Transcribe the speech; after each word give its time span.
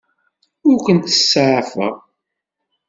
Ur 0.69 0.75
kent-ttsaɛafeɣ. 0.85 1.95